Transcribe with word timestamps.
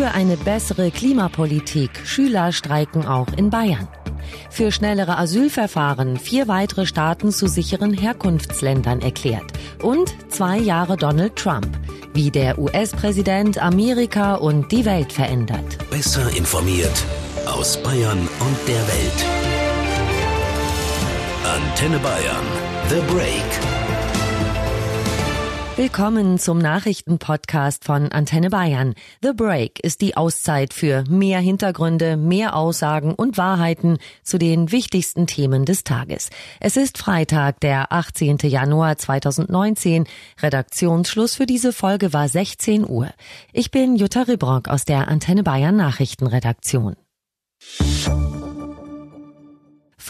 Für 0.00 0.12
eine 0.12 0.38
bessere 0.38 0.90
Klimapolitik. 0.90 1.90
Schüler 2.06 2.52
streiken 2.52 3.06
auch 3.06 3.26
in 3.36 3.50
Bayern. 3.50 3.86
Für 4.48 4.72
schnellere 4.72 5.18
Asylverfahren 5.18 6.16
vier 6.16 6.48
weitere 6.48 6.86
Staaten 6.86 7.32
zu 7.32 7.46
sicheren 7.48 7.92
Herkunftsländern 7.92 9.02
erklärt. 9.02 9.52
Und 9.82 10.14
zwei 10.30 10.56
Jahre 10.56 10.96
Donald 10.96 11.36
Trump. 11.36 11.78
Wie 12.14 12.30
der 12.30 12.58
US-Präsident 12.58 13.62
Amerika 13.62 14.36
und 14.36 14.72
die 14.72 14.86
Welt 14.86 15.12
verändert. 15.12 15.76
Besser 15.90 16.34
informiert 16.34 17.04
aus 17.44 17.76
Bayern 17.82 18.20
und 18.20 18.56
der 18.66 18.88
Welt. 18.88 19.26
Antenne 21.44 21.98
Bayern. 21.98 22.46
The 22.88 23.02
Break. 23.12 23.79
Willkommen 25.80 26.38
zum 26.38 26.58
Nachrichtenpodcast 26.58 27.86
von 27.86 28.12
Antenne 28.12 28.50
Bayern. 28.50 28.94
The 29.22 29.32
Break 29.34 29.80
ist 29.82 30.02
die 30.02 30.14
Auszeit 30.14 30.74
für 30.74 31.04
mehr 31.08 31.40
Hintergründe, 31.40 32.18
mehr 32.18 32.54
Aussagen 32.54 33.14
und 33.14 33.38
Wahrheiten 33.38 33.96
zu 34.22 34.36
den 34.36 34.72
wichtigsten 34.72 35.26
Themen 35.26 35.64
des 35.64 35.82
Tages. 35.82 36.28
Es 36.60 36.76
ist 36.76 36.98
Freitag, 36.98 37.60
der 37.60 37.92
18. 37.94 38.36
Januar 38.42 38.98
2019. 38.98 40.04
Redaktionsschluss 40.42 41.36
für 41.36 41.46
diese 41.46 41.72
Folge 41.72 42.12
war 42.12 42.28
16 42.28 42.86
Uhr. 42.86 43.08
Ich 43.54 43.70
bin 43.70 43.96
Jutta 43.96 44.24
Ribrock 44.24 44.68
aus 44.68 44.84
der 44.84 45.08
Antenne 45.08 45.44
Bayern 45.44 45.76
Nachrichtenredaktion. 45.76 46.96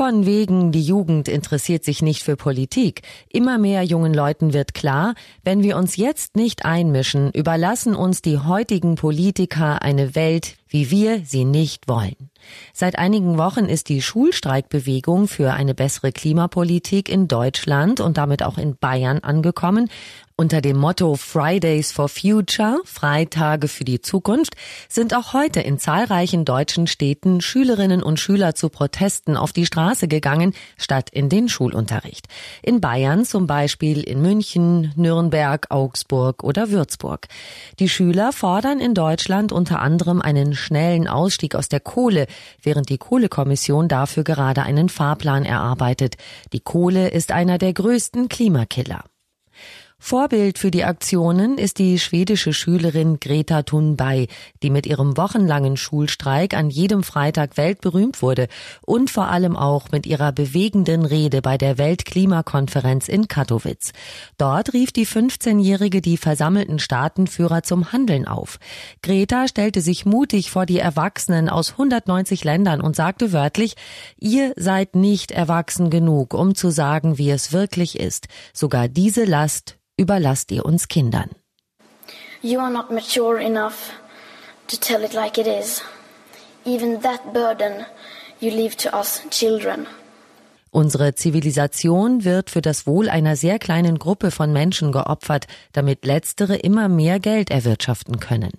Von 0.00 0.24
wegen, 0.24 0.72
die 0.72 0.80
Jugend 0.80 1.28
interessiert 1.28 1.84
sich 1.84 2.00
nicht 2.00 2.22
für 2.22 2.34
Politik. 2.34 3.02
Immer 3.28 3.58
mehr 3.58 3.82
jungen 3.82 4.14
Leuten 4.14 4.54
wird 4.54 4.72
klar, 4.72 5.14
wenn 5.44 5.62
wir 5.62 5.76
uns 5.76 5.98
jetzt 5.98 6.36
nicht 6.36 6.64
einmischen, 6.64 7.30
überlassen 7.32 7.94
uns 7.94 8.22
die 8.22 8.38
heutigen 8.38 8.94
Politiker 8.94 9.82
eine 9.82 10.14
Welt, 10.14 10.56
wie 10.68 10.90
wir 10.90 11.20
sie 11.26 11.44
nicht 11.44 11.86
wollen. 11.86 12.30
Seit 12.72 12.98
einigen 12.98 13.36
Wochen 13.36 13.66
ist 13.66 13.90
die 13.90 14.00
Schulstreikbewegung 14.00 15.28
für 15.28 15.52
eine 15.52 15.74
bessere 15.74 16.12
Klimapolitik 16.12 17.10
in 17.10 17.28
Deutschland 17.28 18.00
und 18.00 18.16
damit 18.16 18.42
auch 18.42 18.56
in 18.56 18.76
Bayern 18.76 19.18
angekommen. 19.18 19.90
Unter 20.40 20.62
dem 20.62 20.78
Motto 20.78 21.16
Fridays 21.16 21.92
for 21.92 22.08
Future, 22.08 22.80
Freitage 22.86 23.68
für 23.68 23.84
die 23.84 24.00
Zukunft, 24.00 24.56
sind 24.88 25.12
auch 25.12 25.34
heute 25.34 25.60
in 25.60 25.78
zahlreichen 25.78 26.46
deutschen 26.46 26.86
Städten 26.86 27.42
Schülerinnen 27.42 28.02
und 28.02 28.18
Schüler 28.18 28.54
zu 28.54 28.70
Protesten 28.70 29.36
auf 29.36 29.52
die 29.52 29.66
Straße 29.66 30.08
gegangen, 30.08 30.54
statt 30.78 31.10
in 31.10 31.28
den 31.28 31.50
Schulunterricht. 31.50 32.26
In 32.62 32.80
Bayern 32.80 33.26
zum 33.26 33.46
Beispiel 33.46 34.00
in 34.00 34.22
München, 34.22 34.94
Nürnberg, 34.96 35.66
Augsburg 35.68 36.42
oder 36.42 36.70
Würzburg. 36.70 37.28
Die 37.78 37.90
Schüler 37.90 38.32
fordern 38.32 38.80
in 38.80 38.94
Deutschland 38.94 39.52
unter 39.52 39.80
anderem 39.80 40.22
einen 40.22 40.54
schnellen 40.54 41.06
Ausstieg 41.06 41.54
aus 41.54 41.68
der 41.68 41.80
Kohle, 41.80 42.26
während 42.62 42.88
die 42.88 42.96
Kohlekommission 42.96 43.88
dafür 43.88 44.24
gerade 44.24 44.62
einen 44.62 44.88
Fahrplan 44.88 45.44
erarbeitet. 45.44 46.16
Die 46.54 46.60
Kohle 46.60 47.10
ist 47.10 47.30
einer 47.30 47.58
der 47.58 47.74
größten 47.74 48.30
Klimakiller. 48.30 49.04
Vorbild 50.02 50.58
für 50.58 50.70
die 50.70 50.84
Aktionen 50.84 51.58
ist 51.58 51.78
die 51.78 51.98
schwedische 51.98 52.54
Schülerin 52.54 53.20
Greta 53.20 53.62
Thunberg, 53.62 54.28
die 54.62 54.70
mit 54.70 54.86
ihrem 54.86 55.18
wochenlangen 55.18 55.76
Schulstreik 55.76 56.54
an 56.54 56.70
jedem 56.70 57.02
Freitag 57.02 57.58
weltberühmt 57.58 58.22
wurde 58.22 58.48
und 58.80 59.10
vor 59.10 59.28
allem 59.28 59.56
auch 59.56 59.92
mit 59.92 60.06
ihrer 60.06 60.32
bewegenden 60.32 61.04
Rede 61.04 61.42
bei 61.42 61.58
der 61.58 61.76
Weltklimakonferenz 61.76 63.08
in 63.08 63.28
Katowice. 63.28 63.92
Dort 64.38 64.72
rief 64.72 64.90
die 64.90 65.06
15-Jährige 65.06 66.00
die 66.00 66.16
versammelten 66.16 66.78
Staatenführer 66.78 67.62
zum 67.62 67.92
Handeln 67.92 68.26
auf. 68.26 68.58
Greta 69.02 69.48
stellte 69.48 69.82
sich 69.82 70.06
mutig 70.06 70.50
vor 70.50 70.64
die 70.64 70.78
Erwachsenen 70.78 71.50
aus 71.50 71.72
190 71.72 72.42
Ländern 72.42 72.80
und 72.80 72.96
sagte 72.96 73.32
wörtlich, 73.32 73.74
ihr 74.18 74.54
seid 74.56 74.96
nicht 74.96 75.30
erwachsen 75.30 75.90
genug, 75.90 76.32
um 76.32 76.54
zu 76.54 76.70
sagen, 76.70 77.18
wie 77.18 77.30
es 77.30 77.52
wirklich 77.52 78.00
ist. 78.00 78.28
Sogar 78.54 78.88
diese 78.88 79.24
Last 79.24 79.76
überlasst 80.00 80.50
ihr 80.50 80.64
uns 80.64 80.88
Kindern. 80.88 81.30
You 82.42 82.58
are 82.60 82.70
not 82.70 82.90
mature 82.90 83.38
enough 83.38 83.92
to 84.68 84.76
tell 84.76 85.04
it 85.04 85.12
like 85.12 85.38
it 85.38 85.46
is. 85.46 85.82
Even 86.64 87.02
that 87.02 87.32
burden 87.32 87.84
you 88.40 88.50
leave 88.50 88.76
to 88.76 88.96
us 88.96 89.22
children. 89.30 89.86
Unsere 90.72 91.14
Zivilisation 91.14 92.24
wird 92.24 92.48
für 92.48 92.62
das 92.62 92.86
Wohl 92.86 93.08
einer 93.08 93.34
sehr 93.34 93.58
kleinen 93.58 93.98
Gruppe 93.98 94.30
von 94.30 94.52
Menschen 94.52 94.92
geopfert, 94.92 95.46
damit 95.72 96.06
letztere 96.06 96.56
immer 96.56 96.88
mehr 96.88 97.18
Geld 97.18 97.50
erwirtschaften 97.50 98.20
können. 98.20 98.52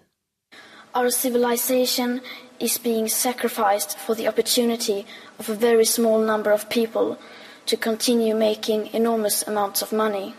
Our 0.93 1.09
civilization 1.09 2.19
is 2.59 2.77
being 2.77 3.07
sacrificed 3.07 3.97
for 3.97 4.13
the 4.13 4.27
opportunity 4.27 5.05
of 5.39 5.49
a 5.49 5.53
very 5.53 5.85
small 5.85 6.19
number 6.19 6.53
of 6.53 6.67
people 6.67 7.17
to 7.65 7.77
continue 7.77 8.35
making 8.35 8.89
enormous 8.93 9.47
amounts 9.47 9.81
of 9.81 9.93
money. 9.93 10.33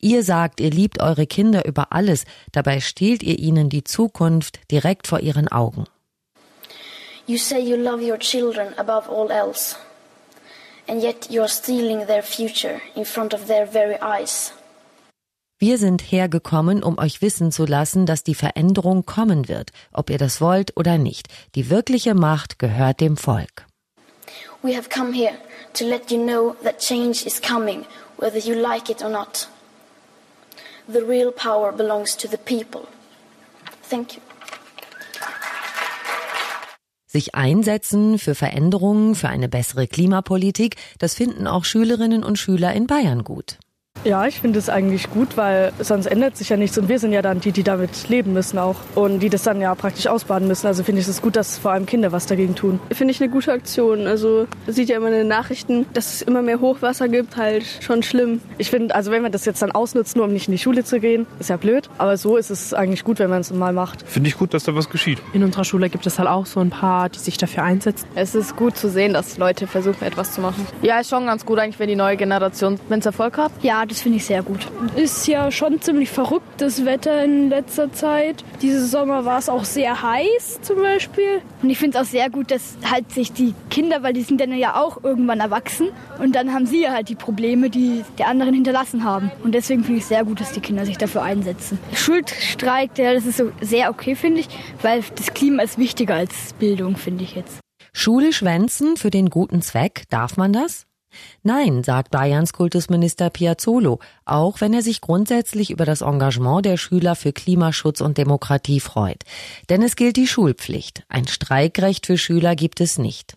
Ihr 0.00 0.22
sagt, 0.22 0.60
ihr 0.60 0.70
liebt 0.70 1.00
eure 1.00 1.26
Kinder 1.26 1.64
über 1.66 1.92
alles, 1.92 2.24
dabei 2.52 2.80
stehlt 2.80 3.22
ihr 3.22 3.38
ihnen 3.38 3.68
die 3.68 3.84
Zukunft 3.84 4.60
direkt 4.70 5.06
vor 5.06 5.20
ihren 5.20 5.48
Augen. 5.48 5.84
You 7.26 7.38
say 7.38 7.58
you 7.58 7.76
love 7.76 8.02
your 8.02 8.18
children 8.18 8.68
above 8.78 9.08
all 9.08 9.30
else, 9.30 9.76
and 10.86 11.02
yet 11.02 11.28
you 11.28 11.40
are 11.40 11.48
stealing 11.48 12.06
their 12.06 12.22
future 12.22 12.80
in 12.94 13.04
front 13.04 13.34
of 13.34 13.46
their 13.46 13.66
very 13.66 13.96
eyes. 14.00 14.52
Wir 15.58 15.78
sind 15.78 16.02
hergekommen, 16.02 16.82
um 16.82 16.98
euch 16.98 17.22
wissen 17.22 17.50
zu 17.50 17.64
lassen, 17.64 18.04
dass 18.04 18.22
die 18.22 18.34
Veränderung 18.34 19.06
kommen 19.06 19.48
wird, 19.48 19.70
ob 19.90 20.10
ihr 20.10 20.18
das 20.18 20.40
wollt 20.40 20.76
oder 20.76 20.98
nicht. 20.98 21.28
Die 21.54 21.70
wirkliche 21.70 22.14
Macht 22.14 22.58
gehört 22.58 23.00
dem 23.00 23.16
Volk. 23.16 23.66
We 24.62 24.76
have 24.76 24.90
come 24.90 25.14
here 25.14 25.34
to 25.74 25.84
let 25.84 26.10
you 26.10 26.22
know 26.22 26.54
that 26.62 26.78
change 26.78 27.24
is 27.26 27.40
coming, 27.40 27.86
whether 28.18 28.38
you 28.38 28.54
like 28.54 28.90
it 28.90 29.02
or 29.02 29.08
not 29.08 29.48
the 30.88 31.00
real 31.00 31.32
power 31.32 31.72
belongs 31.72 32.16
to 32.16 32.28
the 32.28 32.36
people. 32.36 32.86
Thank 33.88 34.16
you. 34.16 34.22
Sich 37.06 37.34
einsetzen 37.34 38.18
für 38.18 38.34
Veränderungen, 38.34 39.14
für 39.14 39.28
eine 39.28 39.48
bessere 39.48 39.86
Klimapolitik, 39.86 40.76
das 40.98 41.14
finden 41.14 41.46
auch 41.46 41.64
Schülerinnen 41.64 42.22
und 42.24 42.36
Schüler 42.38 42.74
in 42.74 42.86
Bayern 42.86 43.24
gut. 43.24 43.58
Ja, 44.06 44.24
ich 44.24 44.40
finde 44.40 44.60
es 44.60 44.68
eigentlich 44.68 45.10
gut, 45.10 45.36
weil 45.36 45.72
sonst 45.80 46.06
ändert 46.06 46.36
sich 46.36 46.48
ja 46.48 46.56
nichts 46.56 46.78
und 46.78 46.88
wir 46.88 47.00
sind 47.00 47.12
ja 47.12 47.22
dann 47.22 47.40
die, 47.40 47.50
die 47.50 47.64
damit 47.64 48.08
leben 48.08 48.34
müssen 48.34 48.56
auch 48.56 48.76
und 48.94 49.18
die 49.18 49.28
das 49.28 49.42
dann 49.42 49.60
ja 49.60 49.74
praktisch 49.74 50.06
ausbaden 50.06 50.46
müssen. 50.46 50.68
Also 50.68 50.84
finde 50.84 51.00
ich 51.00 51.08
es 51.08 51.20
gut, 51.20 51.34
dass 51.34 51.58
vor 51.58 51.72
allem 51.72 51.86
Kinder 51.86 52.12
was 52.12 52.26
dagegen 52.26 52.54
tun. 52.54 52.78
Finde 52.92 53.10
ich 53.10 53.20
eine 53.20 53.28
gute 53.32 53.50
Aktion. 53.50 54.06
Also 54.06 54.46
sieht 54.68 54.90
ja 54.90 54.98
immer 54.98 55.08
in 55.08 55.14
den 55.14 55.26
Nachrichten, 55.26 55.86
dass 55.92 56.14
es 56.14 56.22
immer 56.22 56.40
mehr 56.40 56.60
Hochwasser 56.60 57.08
gibt, 57.08 57.36
halt 57.36 57.64
schon 57.80 58.04
schlimm. 58.04 58.40
Ich 58.58 58.70
finde, 58.70 58.94
also 58.94 59.10
wenn 59.10 59.22
man 59.22 59.32
das 59.32 59.44
jetzt 59.44 59.60
dann 59.60 59.72
ausnutzt, 59.72 60.14
nur 60.14 60.26
um 60.26 60.32
nicht 60.32 60.46
in 60.46 60.52
die 60.52 60.58
Schule 60.58 60.84
zu 60.84 61.00
gehen, 61.00 61.26
ist 61.40 61.50
ja 61.50 61.56
blöd. 61.56 61.90
Aber 61.98 62.16
so 62.16 62.36
ist 62.36 62.50
es 62.50 62.74
eigentlich 62.74 63.02
gut, 63.02 63.18
wenn 63.18 63.28
man 63.30 63.40
es 63.40 63.52
mal 63.52 63.72
macht. 63.72 64.04
Finde 64.06 64.28
ich 64.28 64.38
gut, 64.38 64.54
dass 64.54 64.62
da 64.62 64.76
was 64.76 64.88
geschieht. 64.88 65.18
In 65.32 65.42
unserer 65.42 65.64
Schule 65.64 65.90
gibt 65.90 66.06
es 66.06 66.20
halt 66.20 66.28
auch 66.28 66.46
so 66.46 66.60
ein 66.60 66.70
paar, 66.70 67.08
die 67.08 67.18
sich 67.18 67.38
dafür 67.38 67.64
einsetzen. 67.64 68.06
Es 68.14 68.36
ist 68.36 68.54
gut 68.54 68.76
zu 68.76 68.88
sehen, 68.88 69.14
dass 69.14 69.36
Leute 69.36 69.66
versuchen, 69.66 70.04
etwas 70.04 70.32
zu 70.32 70.40
machen. 70.40 70.64
Ja, 70.80 71.00
ist 71.00 71.10
schon 71.10 71.26
ganz 71.26 71.44
gut 71.44 71.58
eigentlich, 71.58 71.80
wenn 71.80 71.88
die 71.88 71.96
neue 71.96 72.16
Generation, 72.16 72.78
wenn 72.88 73.00
es 73.00 73.06
Erfolg 73.06 73.36
hat. 73.36 73.50
Ja, 73.62 73.84
das 73.84 73.95
finde 74.02 74.18
ich 74.18 74.24
sehr 74.24 74.42
gut. 74.42 74.66
Ist 74.96 75.26
ja 75.26 75.50
schon 75.50 75.80
ziemlich 75.80 76.10
verrücktes 76.10 76.84
Wetter 76.84 77.24
in 77.24 77.48
letzter 77.48 77.92
Zeit. 77.92 78.44
Dieses 78.62 78.90
Sommer 78.90 79.24
war 79.24 79.38
es 79.38 79.48
auch 79.48 79.64
sehr 79.64 80.02
heiß 80.02 80.60
zum 80.62 80.78
Beispiel. 80.78 81.42
Und 81.62 81.70
ich 81.70 81.78
finde 81.78 81.98
es 81.98 82.04
auch 82.04 82.10
sehr 82.10 82.30
gut, 82.30 82.50
dass 82.50 82.76
halt 82.90 83.10
sich 83.12 83.32
die 83.32 83.54
Kinder, 83.70 84.02
weil 84.02 84.12
die 84.12 84.22
sind 84.22 84.40
dann 84.40 84.52
ja 84.56 84.80
auch 84.80 85.02
irgendwann 85.02 85.40
erwachsen 85.40 85.88
und 86.18 86.34
dann 86.34 86.52
haben 86.52 86.66
sie 86.66 86.82
ja 86.82 86.92
halt 86.92 87.08
die 87.08 87.14
Probleme, 87.14 87.70
die 87.70 88.04
die 88.18 88.24
anderen 88.24 88.54
hinterlassen 88.54 89.04
haben. 89.04 89.30
Und 89.42 89.54
deswegen 89.54 89.84
finde 89.84 89.98
ich 89.98 90.04
es 90.04 90.08
sehr 90.08 90.24
gut, 90.24 90.40
dass 90.40 90.52
die 90.52 90.60
Kinder 90.60 90.86
sich 90.86 90.98
dafür 90.98 91.22
einsetzen. 91.22 91.78
Schulstreik, 91.92 92.96
ja, 92.98 93.14
das 93.14 93.26
ist 93.26 93.38
so 93.38 93.52
sehr 93.60 93.90
okay, 93.90 94.14
finde 94.14 94.40
ich, 94.40 94.48
weil 94.82 95.02
das 95.14 95.34
Klima 95.34 95.62
ist 95.62 95.78
wichtiger 95.78 96.14
als 96.14 96.52
Bildung, 96.54 96.96
finde 96.96 97.24
ich 97.24 97.34
jetzt. 97.34 97.60
Schule 97.92 98.32
schwänzen 98.32 98.96
für 98.96 99.10
den 99.10 99.30
guten 99.30 99.62
Zweck, 99.62 100.04
darf 100.10 100.36
man 100.36 100.52
das? 100.52 100.86
Nein, 101.42 101.84
sagt 101.84 102.10
Bayerns 102.10 102.52
Kultusminister 102.52 103.30
Piazzolo, 103.30 104.00
auch 104.24 104.60
wenn 104.60 104.74
er 104.74 104.82
sich 104.82 105.00
grundsätzlich 105.00 105.70
über 105.70 105.84
das 105.84 106.00
Engagement 106.00 106.64
der 106.66 106.76
Schüler 106.76 107.14
für 107.14 107.32
Klimaschutz 107.32 108.00
und 108.00 108.18
Demokratie 108.18 108.80
freut. 108.80 109.22
Denn 109.68 109.82
es 109.82 109.96
gilt 109.96 110.16
die 110.16 110.26
Schulpflicht. 110.26 111.04
Ein 111.08 111.26
Streikrecht 111.26 112.06
für 112.06 112.18
Schüler 112.18 112.56
gibt 112.56 112.80
es 112.80 112.98
nicht. 112.98 113.36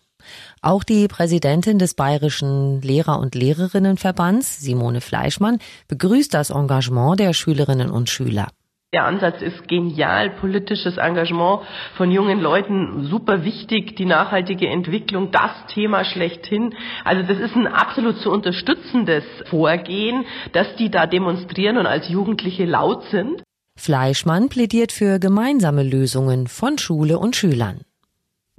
Auch 0.60 0.84
die 0.84 1.08
Präsidentin 1.08 1.78
des 1.78 1.94
Bayerischen 1.94 2.82
Lehrer- 2.82 3.18
und 3.18 3.34
Lehrerinnenverbands, 3.34 4.60
Simone 4.60 5.00
Fleischmann, 5.00 5.58
begrüßt 5.88 6.32
das 6.34 6.50
Engagement 6.50 7.20
der 7.20 7.32
Schülerinnen 7.32 7.90
und 7.90 8.10
Schüler. 8.10 8.48
Der 8.92 9.04
Ansatz 9.04 9.40
ist 9.40 9.68
genial, 9.68 10.30
politisches 10.30 10.96
Engagement 10.96 11.60
von 11.96 12.10
jungen 12.10 12.40
Leuten 12.40 13.04
super 13.04 13.44
wichtig, 13.44 13.94
die 13.94 14.04
nachhaltige 14.04 14.66
Entwicklung, 14.66 15.30
das 15.30 15.52
Thema 15.72 16.04
schlechthin. 16.04 16.74
Also 17.04 17.22
das 17.22 17.38
ist 17.38 17.54
ein 17.54 17.68
absolut 17.68 18.18
zu 18.18 18.32
unterstützendes 18.32 19.22
Vorgehen, 19.48 20.24
dass 20.52 20.74
die 20.74 20.90
da 20.90 21.06
demonstrieren 21.06 21.76
und 21.76 21.86
als 21.86 22.08
Jugendliche 22.08 22.64
laut 22.64 23.04
sind. 23.12 23.44
Fleischmann 23.78 24.48
plädiert 24.48 24.90
für 24.90 25.20
gemeinsame 25.20 25.84
Lösungen 25.84 26.48
von 26.48 26.76
Schule 26.76 27.20
und 27.20 27.36
Schülern 27.36 27.82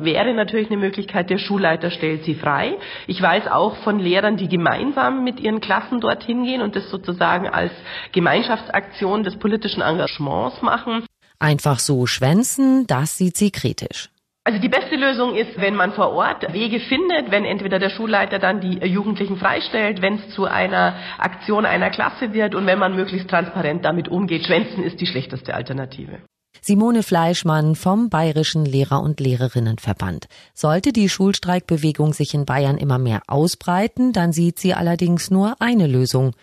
wäre 0.04 0.34
natürlich 0.34 0.68
eine 0.70 0.80
Möglichkeit, 0.80 1.30
der 1.30 1.38
Schulleiter 1.38 1.92
stellt 1.92 2.24
sie 2.24 2.36
frei. 2.36 2.78
Ich 3.08 3.22
weiß 3.22 3.48
auch 3.48 3.78
von 3.78 4.00
Lehrern, 4.00 4.38
die 4.38 4.48
gemeinsam 4.48 5.24
mit 5.24 5.40
ihren 5.40 5.62
Klassen 5.62 6.00
dorthin 6.02 6.44
gehen 6.44 6.62
und 6.62 6.76
das 6.76 6.90
sozusagen 6.90 7.48
als 7.48 7.72
Gemeinschaftsaktion 8.12 9.24
des 9.24 9.38
politischen 9.38 9.82
Engagements 9.82 10.62
machen. 10.62 11.06
Einfach 11.40 11.80
so 11.80 12.06
schwänzen, 12.06 12.86
das 12.88 13.18
sieht 13.18 13.38
sie 13.38 13.52
kritisch. 13.52 14.10
Also 14.44 14.60
die 14.60 14.70
beste 14.70 14.96
Lösung 14.96 15.36
ist, 15.36 15.62
wenn 15.62 15.76
man 15.76 15.94
vor 15.94 16.14
Ort 16.14 16.52
Wege 16.52 16.80
findet, 16.80 17.30
wenn 17.30 17.46
entweder 17.46 17.78
der 17.78 17.92
Schulleiter 17.92 18.40
dann 18.40 18.60
die 18.60 18.80
Jugendlichen 18.88 19.38
freistellt, 19.38 20.02
wenn 20.02 20.16
es 20.16 20.30
zu 20.30 20.46
einer 20.46 20.96
Aktion 21.20 21.64
einer 21.64 21.92
Klasse 21.92 22.34
wird 22.34 22.56
und 22.56 22.66
wenn 22.66 22.80
man 22.80 22.96
möglichst 22.96 23.30
transparent 23.30 23.86
damit 23.86 24.08
umgeht. 24.08 24.48
Schwänzen 24.48 24.84
ist 24.84 25.00
die 25.00 25.06
schlechteste 25.06 25.54
Alternative. 25.54 26.22
Simone 26.64 27.02
Fleischmann 27.02 27.76
vom 27.76 28.10
Bayerischen 28.10 28.66
Lehrer- 28.66 29.02
und 29.02 29.20
Lehrerinnenverband. 29.20 30.28
Sollte 30.54 30.94
die 30.94 31.10
Schulstreikbewegung 31.10 32.14
sich 32.14 32.36
in 32.36 32.46
Bayern 32.46 32.78
immer 32.78 33.00
mehr 33.00 33.24
ausbreiten, 33.26 34.14
dann 34.14 34.32
sieht 34.32 34.60
sie 34.60 34.76
allerdings 34.76 35.32
nur 35.32 35.56
eine 35.60 35.88
Lösung. 35.88 36.36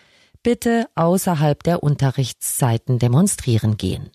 Bitte 0.43 0.87
außerhalb 0.95 1.63
der 1.63 1.83
Unterrichtszeiten 1.83 2.99
demonstrieren 2.99 3.77
gehen. 3.77 4.09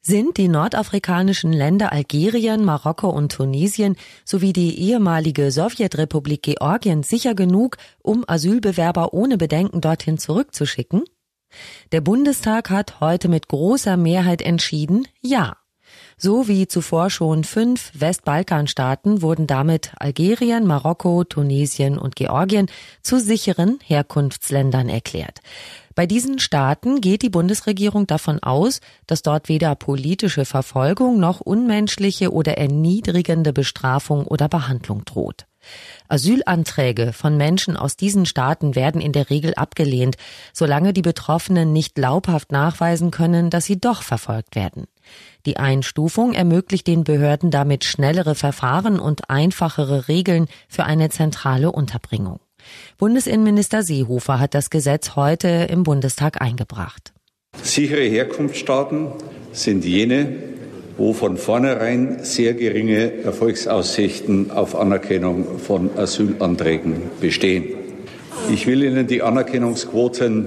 Sind 0.00 0.36
die 0.38 0.48
nordafrikanischen 0.48 1.52
Länder 1.52 1.92
Algerien, 1.92 2.64
Marokko 2.64 3.10
und 3.10 3.30
Tunesien 3.30 3.96
sowie 4.24 4.54
die 4.54 4.80
ehemalige 4.80 5.50
Sowjetrepublik 5.50 6.42
Georgien 6.42 7.02
sicher 7.02 7.34
genug, 7.34 7.76
um 8.02 8.24
Asylbewerber 8.26 9.12
ohne 9.12 9.36
Bedenken 9.36 9.82
dorthin 9.82 10.16
zurückzuschicken? 10.16 11.04
Der 11.92 12.00
Bundestag 12.00 12.70
hat 12.70 13.00
heute 13.00 13.28
mit 13.28 13.48
großer 13.48 13.96
Mehrheit 13.96 14.42
entschieden, 14.42 15.06
ja. 15.20 15.56
So 16.16 16.46
wie 16.46 16.68
zuvor 16.68 17.10
schon 17.10 17.44
fünf 17.44 17.90
Westbalkanstaaten 17.94 19.22
wurden 19.22 19.46
damit 19.46 19.92
Algerien, 19.98 20.66
Marokko, 20.66 21.24
Tunesien 21.24 21.98
und 21.98 22.16
Georgien 22.16 22.68
zu 23.02 23.18
sicheren 23.18 23.78
Herkunftsländern 23.84 24.88
erklärt. 24.88 25.40
Bei 25.94 26.06
diesen 26.06 26.38
Staaten 26.38 27.00
geht 27.00 27.22
die 27.22 27.28
Bundesregierung 27.28 28.06
davon 28.06 28.42
aus, 28.42 28.80
dass 29.06 29.22
dort 29.22 29.48
weder 29.48 29.74
politische 29.74 30.44
Verfolgung 30.44 31.18
noch 31.18 31.40
unmenschliche 31.40 32.32
oder 32.32 32.56
erniedrigende 32.56 33.52
Bestrafung 33.52 34.26
oder 34.26 34.48
Behandlung 34.48 35.04
droht. 35.04 35.46
Asylanträge 36.08 37.12
von 37.12 37.36
Menschen 37.36 37.76
aus 37.76 37.96
diesen 37.96 38.26
Staaten 38.26 38.74
werden 38.74 39.00
in 39.00 39.12
der 39.12 39.30
Regel 39.30 39.54
abgelehnt, 39.54 40.16
solange 40.52 40.92
die 40.92 41.02
Betroffenen 41.02 41.72
nicht 41.72 41.94
glaubhaft 41.94 42.52
nachweisen 42.52 43.10
können, 43.10 43.50
dass 43.50 43.64
sie 43.64 43.80
doch 43.80 44.02
verfolgt 44.02 44.54
werden. 44.56 44.86
Die 45.46 45.56
Einstufung 45.56 46.32
ermöglicht 46.34 46.86
den 46.86 47.04
Behörden 47.04 47.50
damit 47.50 47.84
schnellere 47.84 48.34
Verfahren 48.34 49.00
und 49.00 49.30
einfachere 49.30 50.08
Regeln 50.08 50.46
für 50.68 50.84
eine 50.84 51.10
zentrale 51.10 51.72
Unterbringung. 51.72 52.40
Bundesinnenminister 52.98 53.82
Seehofer 53.82 54.38
hat 54.38 54.54
das 54.54 54.70
Gesetz 54.70 55.16
heute 55.16 55.48
im 55.48 55.82
Bundestag 55.82 56.40
eingebracht. 56.40 57.12
Sichere 57.60 58.02
Herkunftsstaaten 58.02 59.08
sind 59.52 59.84
jene, 59.84 60.51
wo 61.02 61.12
von 61.12 61.36
vornherein 61.36 62.18
sehr 62.22 62.54
geringe 62.54 63.24
Erfolgsaussichten 63.24 64.52
auf 64.52 64.76
Anerkennung 64.76 65.58
von 65.58 65.90
Asylanträgen 65.96 67.10
bestehen. 67.20 67.64
Ich 68.52 68.68
will 68.68 68.84
Ihnen 68.84 69.08
die 69.08 69.20
Anerkennungsquoten 69.20 70.46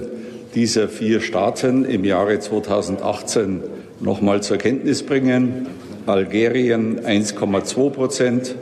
dieser 0.54 0.88
vier 0.88 1.20
Staaten 1.20 1.84
im 1.84 2.06
Jahre 2.06 2.38
2018 2.38 3.64
noch 4.00 4.22
mal 4.22 4.42
zur 4.42 4.56
Kenntnis 4.56 5.02
bringen. 5.02 5.66
Algerien 6.06 7.00
1,2 7.00 7.90
Prozent, 7.90 8.54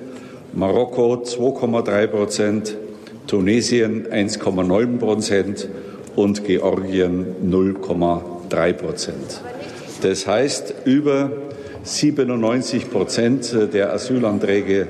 Marokko 0.53 1.23
2,3 1.23 2.07
Prozent, 2.09 2.77
Tunesien 3.29 4.09
1,9 4.09 4.99
Prozent 4.99 5.69
und 6.17 6.43
Georgien 6.45 7.37
0,3 7.49 8.73
Prozent. 8.73 9.41
Das 10.03 10.27
heißt, 10.27 10.75
über 10.87 11.31
97 11.85 12.91
Prozent 12.91 13.55
der 13.73 13.93
Asylanträge 13.93 14.89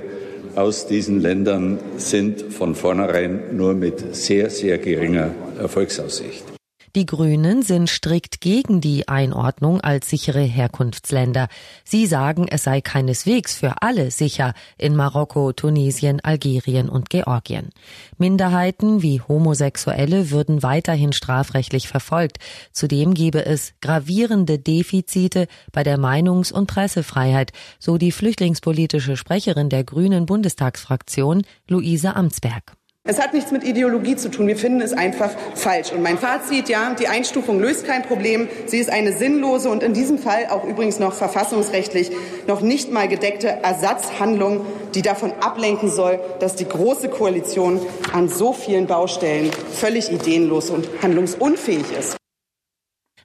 aus 0.54 0.86
diesen 0.86 1.20
Ländern 1.20 1.78
sind 1.96 2.40
von 2.40 2.76
vornherein 2.76 3.56
nur 3.56 3.74
mit 3.74 4.14
sehr, 4.14 4.48
sehr 4.48 4.78
geringer 4.78 5.30
Erfolgsaussicht. 5.58 6.53
Die 6.96 7.06
Grünen 7.06 7.62
sind 7.62 7.90
strikt 7.90 8.40
gegen 8.40 8.80
die 8.80 9.08
Einordnung 9.08 9.80
als 9.80 10.08
sichere 10.08 10.42
Herkunftsländer. 10.42 11.48
Sie 11.82 12.06
sagen, 12.06 12.46
es 12.48 12.62
sei 12.62 12.80
keineswegs 12.80 13.56
für 13.56 13.82
alle 13.82 14.12
sicher 14.12 14.54
in 14.78 14.94
Marokko, 14.94 15.52
Tunesien, 15.52 16.20
Algerien 16.22 16.88
und 16.88 17.10
Georgien. 17.10 17.70
Minderheiten 18.16 19.02
wie 19.02 19.20
Homosexuelle 19.20 20.30
würden 20.30 20.62
weiterhin 20.62 21.12
strafrechtlich 21.12 21.88
verfolgt. 21.88 22.38
Zudem 22.70 23.14
gebe 23.14 23.44
es 23.44 23.74
gravierende 23.80 24.60
Defizite 24.60 25.48
bei 25.72 25.82
der 25.82 25.98
Meinungs- 25.98 26.52
und 26.52 26.68
Pressefreiheit, 26.68 27.50
so 27.80 27.98
die 27.98 28.12
flüchtlingspolitische 28.12 29.16
Sprecherin 29.16 29.68
der 29.68 29.82
Grünen 29.82 30.26
Bundestagsfraktion, 30.26 31.42
Luise 31.66 32.14
Amtsberg. 32.14 32.76
Es 33.06 33.20
hat 33.20 33.34
nichts 33.34 33.52
mit 33.52 33.64
Ideologie 33.64 34.16
zu 34.16 34.30
tun. 34.30 34.46
Wir 34.46 34.56
finden 34.56 34.80
es 34.80 34.94
einfach 34.94 35.28
falsch. 35.54 35.92
Und 35.92 36.00
mein 36.00 36.16
Fazit, 36.16 36.70
ja, 36.70 36.94
die 36.94 37.06
Einstufung 37.06 37.60
löst 37.60 37.84
kein 37.86 38.02
Problem. 38.02 38.48
Sie 38.64 38.78
ist 38.78 38.88
eine 38.88 39.12
sinnlose 39.12 39.68
und 39.68 39.82
in 39.82 39.92
diesem 39.92 40.16
Fall 40.16 40.46
auch 40.48 40.64
übrigens 40.64 40.98
noch 40.98 41.12
verfassungsrechtlich 41.12 42.10
noch 42.46 42.62
nicht 42.62 42.90
mal 42.90 43.06
gedeckte 43.06 43.48
Ersatzhandlung, 43.48 44.64
die 44.94 45.02
davon 45.02 45.32
ablenken 45.42 45.90
soll, 45.90 46.18
dass 46.40 46.56
die 46.56 46.64
Große 46.64 47.10
Koalition 47.10 47.78
an 48.14 48.30
so 48.30 48.54
vielen 48.54 48.86
Baustellen 48.86 49.50
völlig 49.52 50.10
ideenlos 50.10 50.70
und 50.70 50.88
handlungsunfähig 51.02 51.92
ist. 51.92 52.16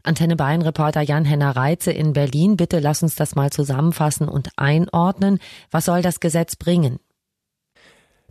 Antenne 0.04 0.36
Bayern 0.36 0.62
Reporter 0.62 1.02
Jan-Henner 1.02 1.56
Reitze 1.56 1.94
in 1.94 2.12
Berlin. 2.12 2.58
Bitte 2.58 2.80
lass 2.80 3.02
uns 3.02 3.16
das 3.16 3.34
mal 3.34 3.50
zusammenfassen 3.50 4.28
und 4.28 4.50
einordnen. 4.58 5.40
Was 5.72 5.86
soll 5.86 6.02
das 6.02 6.20
Gesetz 6.20 6.58
bringen? 6.58 7.00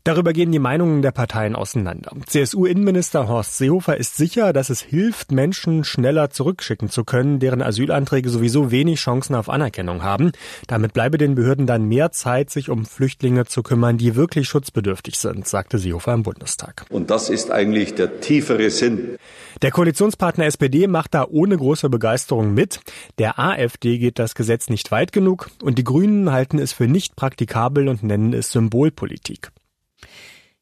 Darüber 0.09 0.33
gehen 0.33 0.51
die 0.53 0.59
Meinungen 0.59 1.03
der 1.03 1.11
Parteien 1.11 1.55
auseinander. 1.55 2.13
CSU-Innenminister 2.25 3.29
Horst 3.29 3.59
Seehofer 3.59 3.99
ist 3.99 4.17
sicher, 4.17 4.55
dass 4.55 4.71
es 4.71 4.81
hilft, 4.81 5.33
Menschen 5.33 5.85
schneller 5.85 6.31
zurückschicken 6.31 6.89
zu 6.89 7.05
können, 7.05 7.41
deren 7.41 7.61
Asylanträge 7.61 8.31
sowieso 8.31 8.71
wenig 8.71 9.01
Chancen 9.01 9.35
auf 9.35 9.51
Anerkennung 9.51 10.03
haben. 10.03 10.33
Damit 10.67 10.95
bleibe 10.95 11.19
den 11.19 11.35
Behörden 11.35 11.67
dann 11.67 11.85
mehr 11.85 12.11
Zeit, 12.11 12.49
sich 12.49 12.71
um 12.71 12.87
Flüchtlinge 12.87 13.45
zu 13.45 13.63
kümmern, 13.63 13.99
die 13.99 14.17
wirklich 14.17 14.49
schutzbedürftig 14.49 15.19
sind, 15.19 15.47
sagte 15.47 15.77
Seehofer 15.77 16.15
im 16.15 16.23
Bundestag. 16.23 16.87
Und 16.89 17.11
das 17.11 17.29
ist 17.29 17.51
eigentlich 17.51 17.95
der 17.95 18.23
tiefere 18.23 18.71
Sinn. 18.71 19.19
Der 19.61 19.73
Koalitionspartner 19.73 20.47
SPD 20.47 20.87
macht 20.87 21.13
da 21.13 21.27
ohne 21.29 21.59
große 21.59 21.91
Begeisterung 21.91 22.55
mit. 22.55 22.81
Der 23.19 23.39
AfD 23.39 23.99
geht 23.99 24.19
das 24.19 24.35
Gesetz 24.35 24.71
nicht 24.71 24.91
weit 24.91 25.13
genug 25.13 25.51
und 25.63 25.77
die 25.77 25.85
Grünen 25.85 26.33
halten 26.33 26.59
es 26.59 26.73
für 26.73 26.89
nicht 26.89 27.15
praktikabel 27.15 27.89
und 27.89 28.03
nennen 28.03 28.33
es 28.33 28.53
Symbolpolitik. 28.53 29.51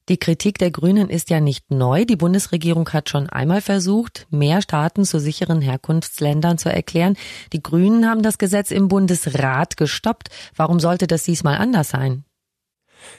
Die 0.08 0.18
Kritik 0.18 0.58
der 0.58 0.70
Grünen 0.70 1.10
ist 1.10 1.30
ja 1.30 1.40
nicht 1.40 1.70
neu. 1.70 2.04
Die 2.04 2.14
Bundesregierung 2.14 2.88
hat 2.90 3.08
schon 3.08 3.28
einmal 3.28 3.60
versucht, 3.60 4.28
mehr 4.30 4.62
Staaten 4.62 5.04
zu 5.04 5.18
sicheren 5.18 5.60
Herkunftsländern 5.60 6.58
zu 6.58 6.72
erklären. 6.72 7.16
Die 7.52 7.62
Grünen 7.62 8.08
haben 8.08 8.22
das 8.22 8.38
Gesetz 8.38 8.70
im 8.70 8.86
Bundesrat 8.86 9.76
gestoppt. 9.76 10.28
Warum 10.54 10.78
sollte 10.78 11.08
das 11.08 11.25
diesmal 11.25 11.56
anders 11.56 11.88
sein? 11.88 12.25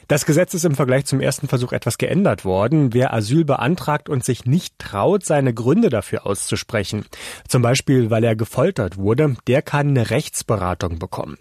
Das 0.08 0.25
Gesetz 0.25 0.53
ist 0.53 0.63
im 0.63 0.75
Vergleich 0.75 1.06
zum 1.06 1.20
ersten 1.20 1.50
Versuch 1.50 1.74
etwas 1.74 1.98
geändert 1.98 2.46
worden. 2.46 2.94
Wer 2.94 3.13
Asyl 3.13 3.44
beantragt 3.44 4.08
und 4.08 4.24
sich 4.24 4.46
nicht 4.46 4.79
traut, 4.79 5.25
seine 5.25 5.53
Gründe 5.53 5.89
dafür 5.89 6.25
auszusprechen, 6.25 7.06
zum 7.48 7.62
Beispiel 7.62 8.10
weil 8.10 8.24
er 8.24 8.38
gefoltert 8.38 8.98
wurde, 8.98 9.36
der 9.48 9.62
kann 9.62 9.89
eine 9.89 10.10
Rechtsberatung 10.10 10.98
bekommen. 10.98 11.38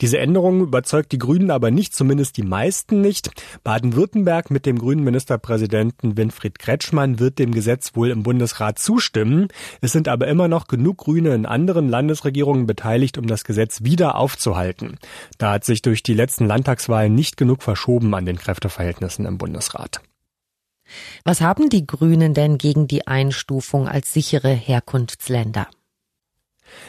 Diese 0.00 0.18
Änderung 0.18 0.60
überzeugt 0.60 1.12
die 1.12 1.18
Grünen 1.18 1.50
aber 1.50 1.70
nicht, 1.70 1.94
zumindest 1.94 2.38
die 2.38 2.42
meisten 2.42 3.02
nicht. 3.02 3.30
Baden-Württemberg 3.62 4.50
mit 4.50 4.64
dem 4.64 4.78
grünen 4.78 5.04
Ministerpräsidenten 5.04 6.16
Winfried 6.16 6.58
Kretschmann 6.58 7.18
wird 7.18 7.38
dem 7.38 7.52
Gesetz 7.52 7.94
wohl 7.94 8.10
im 8.10 8.22
Bundesrat 8.22 8.78
zustimmen. 8.78 9.48
Es 9.82 9.92
sind 9.92 10.08
aber 10.08 10.28
immer 10.28 10.48
noch 10.48 10.66
genug 10.66 10.98
Grüne 10.98 11.34
in 11.34 11.44
anderen 11.44 11.88
Landesregierungen 11.88 12.66
beteiligt, 12.66 13.18
um 13.18 13.26
das 13.26 13.44
Gesetz 13.44 13.82
wieder 13.82 14.16
aufzuhalten. 14.16 14.98
Da 15.36 15.52
hat 15.52 15.64
sich 15.64 15.82
durch 15.82 16.02
die 16.02 16.14
letzten 16.14 16.46
Landtagswahlen 16.46 17.14
nicht 17.14 17.36
genug 17.36 17.62
verschoben 17.78 18.12
an 18.14 18.26
den 18.26 18.38
Kräfteverhältnissen 18.38 19.24
im 19.24 19.38
Bundesrat. 19.38 20.00
Was 21.24 21.40
haben 21.40 21.68
die 21.68 21.86
Grünen 21.86 22.34
denn 22.34 22.58
gegen 22.58 22.88
die 22.88 23.06
Einstufung 23.06 23.88
als 23.88 24.12
sichere 24.12 24.52
Herkunftsländer? 24.52 25.68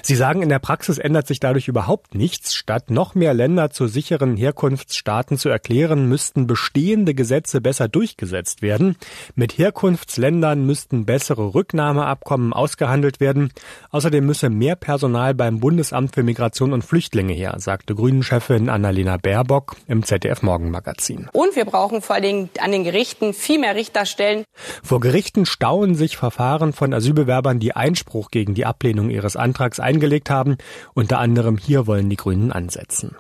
Sie 0.02 0.16
sagen, 0.16 0.42
in 0.42 0.50
der 0.50 0.60
Praxis 0.60 0.98
ändert 0.98 1.28
sich 1.28 1.40
dadurch 1.40 1.68
überhaupt 1.68 2.16
nichts. 2.16 2.54
Statt 2.54 2.90
noch 2.90 3.16
mehr 3.16 3.34
Länder 3.34 3.70
zu 3.70 3.88
sicheren 3.88 4.38
Herkunftsstaaten 4.38 5.38
zu 5.38 5.50
erklären, 5.50 6.08
müssten 6.08 6.48
bestehende 6.48 7.14
Gesetze 7.14 7.62
besser 7.62 7.88
durchgesetzt 7.88 8.62
werden. 8.62 8.96
Mit 9.36 9.58
Herkunftsländern 9.58 10.66
müssten 10.66 11.06
bessere 11.06 11.54
Rücknahmeabkommen 11.54 12.54
ausgehandelt 12.54 13.20
werden. 13.20 13.52
Außerdem 13.92 14.26
müsse 14.26 14.50
mehr 14.50 14.76
Personal 14.76 15.34
beim 15.34 15.60
Bundesamt 15.60 16.16
für 16.16 16.24
Migration 16.24 16.74
und 16.74 16.84
Flüchtlinge 16.84 17.34
her, 17.34 17.56
sagte 17.58 17.96
Grünen-Chefin 17.96 18.70
Annalena 18.70 19.18
Baerbock 19.18 19.76
im 19.88 20.04
ZDF 20.04 20.42
Morgenmagazin. 20.42 21.30
Und 21.34 21.56
wir 21.56 21.66
brauchen 21.66 22.02
vor 22.02 22.16
allen 22.16 22.24
Dingen 22.24 22.50
an 22.60 22.72
den 22.72 22.84
Gerichten 22.84 23.34
viel 23.34 23.60
mehr 23.60 23.76
Richterstellen. 23.76 24.44
Vor 24.84 25.00
Gerichten 25.00 25.46
stauen 25.46 25.96
sich 25.96 26.18
Verfahren 26.18 26.74
von 26.74 26.94
Asylbewerbern, 26.94 27.60
die 27.60 27.76
Einspruch 27.76 28.32
gegen 28.32 28.54
die 28.54 28.66
Ablehnung 28.66 29.10
ihres 29.10 29.36
Antrags 29.36 29.69
Antrags 29.70 29.80
eingelegt 29.80 30.30
haben. 30.30 30.58
Unter 30.94 31.20
anderem 31.20 31.58
hier 31.58 31.88
wollen 31.88 32.10
die 32.10 32.16
Grünen 32.16 32.52
ansetzen. 32.52 33.16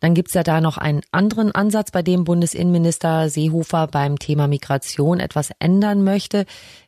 Dann 0.00 0.12
gibt's 0.12 0.34
ja 0.34 0.42
da 0.42 0.60
noch 0.60 0.76
einen 0.76 1.00
anderen 1.10 1.52
Ansatz, 1.52 1.90
bei 1.90 2.02
dem 2.02 2.24
Bundesinnenminister 2.24 3.30
Seehofer 3.30 3.86
beim 3.86 4.18
Thema 4.18 4.46
Migration 4.46 5.18
etwas 5.18 5.50
ändern 5.58 6.04
möchte. 6.04 6.44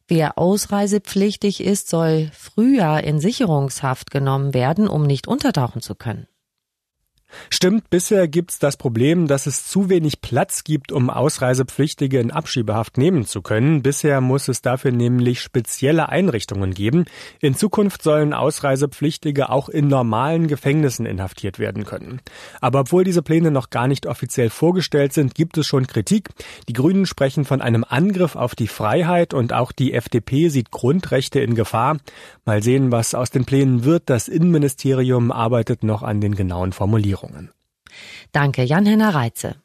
Wer 0.07 0.37
ausreisepflichtig 0.37 1.65
ist, 1.65 1.89
soll 1.89 2.31
früher 2.35 3.03
in 3.03 3.21
Sicherungshaft 3.21 4.11
genommen 4.11 4.53
werden, 4.53 4.87
um 4.89 5.05
nicht 5.05 5.27
untertauchen 5.27 5.81
zu 5.81 5.95
können. 5.95 6.27
Stimmt, 7.51 7.91
bisher 7.91 8.27
gibt's 8.27 8.59
das 8.59 8.77
Problem, 8.77 9.27
dass 9.27 9.47
es 9.47 9.67
zu 9.67 9.91
wenig 9.91 10.21
Platz 10.23 10.65
gibt, 10.65 10.93
um 10.93 11.11
Ausreisepflichtige 11.11 12.21
in 12.21 12.31
Abschiebehaft 12.31 12.97
nehmen 12.97 13.27
zu 13.27 13.43
können. 13.43 13.83
Bisher 13.83 14.21
muss 14.21 14.49
es 14.49 14.63
dafür 14.63 14.93
nämlich 14.93 15.41
spezielle 15.41 16.09
Einrichtungen 16.09 16.73
geben. 16.73 17.05
In 17.41 17.55
Zukunft 17.55 18.03
sollen 18.03 18.33
Ausreisepflichtige 18.33 19.51
auch 19.51 19.69
in 19.69 19.89
normalen 19.89 20.49
Gefängnissen 20.49 21.05
inhaftiert 21.05 21.59
werden 21.59 21.85
können. 21.85 22.21
Aber 22.61 22.81
obwohl 22.81 23.05
diese 23.05 23.23
Pläne 23.23 23.51
noch 23.51 23.71
gar 23.71 23.89
nicht 23.89 24.07
offiziell 24.07 24.51
vorgestellt 24.51 25.13
sind, 25.13 25.35
gibt 25.35 25.59
es 25.59 25.67
schon 25.67 25.87
Kritik. 25.87 26.31
Die 26.69 26.73
Grünen 26.73 27.07
sprechen 27.07 27.45
von 27.45 27.61
einem 27.61 27.85
Angriff 27.87 28.37
auf 28.37 28.55
die 28.55 28.69
Freiheit 28.69 29.35
und 29.35 29.53
auch 29.53 29.73
die 29.73 29.93
FDP 29.93 30.49
sieht 30.49 30.71
Grundrechte 30.71 31.41
in 31.41 31.55
Gefahr. 31.55 31.99
Mal 32.47 32.63
sehen, 32.63 32.91
was 32.91 33.15
aus 33.15 33.31
den 33.31 33.45
Plänen 33.45 33.85
wird. 33.85 34.05
Das 34.07 34.29
Innenministerium 34.29 35.31
arbeitet 35.31 35.83
noch 35.83 36.03
an 36.03 36.21
den 36.21 36.35
genauen 36.35 36.73
Formulierungen. 36.73 37.18
Regierungen. 37.23 37.53
Danke, 38.33 38.63
Jan-Henner 38.65 39.15
Reitze. 39.15 39.57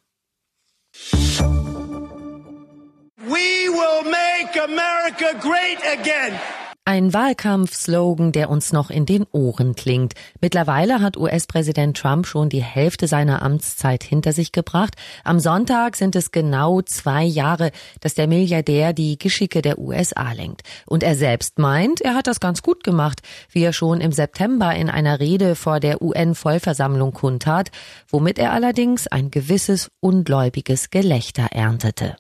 We 3.18 3.70
will 3.70 4.04
make 4.04 4.56
America 4.56 5.34
great 5.40 5.80
again. 5.84 6.40
Ein 6.86 7.14
Wahlkampfslogan, 7.14 8.34
der 8.34 8.50
uns 8.50 8.74
noch 8.74 8.90
in 8.90 9.06
den 9.06 9.26
Ohren 9.32 9.74
klingt. 9.74 10.16
Mittlerweile 10.42 11.00
hat 11.00 11.16
US-Präsident 11.16 11.96
Trump 11.96 12.28
schon 12.28 12.50
die 12.50 12.62
Hälfte 12.62 13.08
seiner 13.08 13.42
Amtszeit 13.42 14.04
hinter 14.04 14.34
sich 14.34 14.52
gebracht. 14.52 14.96
Am 15.24 15.40
Sonntag 15.40 15.96
sind 15.96 16.14
es 16.18 16.32
genau 16.32 16.82
zwei 16.82 17.24
Jahre, 17.24 17.72
dass 18.02 18.16
der 18.16 18.28
Milliardär 18.28 18.92
die 18.92 19.18
Geschicke 19.18 19.62
der 19.62 19.80
USA 19.80 20.34
lenkt. 20.34 20.64
Und 20.86 21.04
er 21.04 21.16
selbst 21.16 21.58
meint, 21.58 22.02
er 22.02 22.16
hat 22.16 22.28
das 22.28 22.42
ganz 22.42 22.62
gut 22.62 22.84
gemacht, 22.84 23.22
wie 23.50 23.64
er 23.64 23.72
schon 23.72 24.02
im 24.02 24.12
September 24.12 24.76
in 24.76 24.90
einer 24.90 25.22
Rede 25.22 25.56
vor 25.56 25.80
der 25.80 26.02
UN-Vollversammlung 26.02 27.14
kundtat, 27.14 27.72
womit 28.10 28.38
er 28.38 28.52
allerdings 28.52 29.08
ein 29.08 29.32
gewisses 29.32 29.90
ungläubiges 30.02 30.90
Gelächter 30.90 31.46
erntete. 31.54 32.18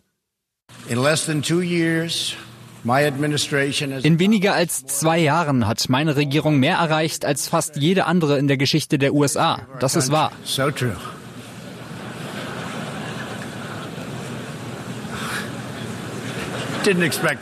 In 0.87 1.03
less 1.03 1.25
than 1.25 1.41
two 1.41 1.61
years, 1.61 2.37
in 2.85 4.19
weniger 4.19 4.53
als 4.53 4.85
zwei 4.85 5.17
Jahren 5.19 5.67
hat 5.67 5.87
meine 5.87 6.15
Regierung 6.17 6.57
mehr 6.59 6.77
erreicht 6.77 7.23
als 7.23 7.47
fast 7.47 7.77
jede 7.77 8.05
andere 8.05 8.37
in 8.37 8.47
der 8.47 8.57
Geschichte 8.57 8.97
der 8.97 9.13
USA. 9.13 9.61
Das 9.79 9.95
ist 9.95 10.11
wahr. 10.11 10.31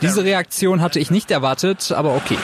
Diese 0.00 0.24
Reaktion 0.24 0.80
hatte 0.80 1.00
ich 1.00 1.10
nicht 1.10 1.30
erwartet, 1.32 1.90
aber 1.90 2.14
okay. 2.14 2.38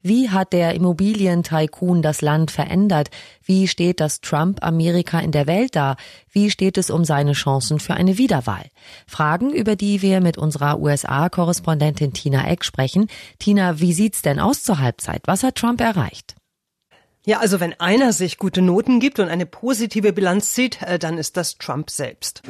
Wie 0.00 0.30
hat 0.30 0.52
der 0.52 0.74
Immobilientycoon 0.74 2.02
das 2.02 2.22
Land 2.22 2.52
verändert? 2.52 3.10
Wie 3.42 3.66
steht 3.66 3.98
das 3.98 4.20
Trump-Amerika 4.20 5.18
in 5.18 5.32
der 5.32 5.48
Welt 5.48 5.74
da? 5.74 5.96
Wie 6.30 6.50
steht 6.50 6.78
es 6.78 6.88
um 6.88 7.04
seine 7.04 7.32
Chancen 7.32 7.80
für 7.80 7.94
eine 7.94 8.16
Wiederwahl? 8.16 8.66
Fragen, 9.08 9.52
über 9.52 9.74
die 9.74 10.00
wir 10.00 10.20
mit 10.20 10.38
unserer 10.38 10.78
USA-Korrespondentin 10.78 12.12
Tina 12.12 12.48
Eck 12.48 12.64
sprechen. 12.64 13.08
Tina, 13.40 13.80
wie 13.80 13.92
sieht's 13.92 14.22
denn 14.22 14.38
aus 14.38 14.62
zur 14.62 14.78
Halbzeit? 14.78 15.22
Was 15.26 15.42
hat 15.42 15.56
Trump 15.56 15.80
erreicht? 15.80 16.37
Ja, 17.28 17.40
also 17.40 17.60
wenn 17.60 17.78
einer 17.78 18.14
sich 18.14 18.38
gute 18.38 18.62
Noten 18.62 19.00
gibt 19.00 19.18
und 19.20 19.28
eine 19.28 19.44
positive 19.44 20.14
Bilanz 20.14 20.54
zieht, 20.54 20.80
äh, 20.80 20.98
dann 20.98 21.18
ist 21.18 21.36
das 21.36 21.58
Trump 21.58 21.90
selbst. 21.90 22.40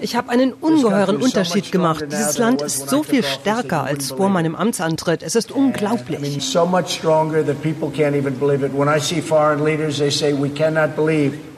Ich 0.00 0.14
habe 0.14 0.30
einen 0.30 0.52
ungeheuren 0.52 1.16
Unterschied 1.16 1.72
gemacht. 1.72 2.04
Dieses 2.12 2.38
Land 2.38 2.62
ist 2.62 2.88
so 2.88 3.02
viel 3.02 3.24
stärker 3.24 3.82
als 3.82 4.12
vor 4.12 4.28
meinem 4.28 4.54
Amtsantritt. 4.54 5.24
Es 5.24 5.34
ist 5.34 5.50
unglaublich. 5.50 6.20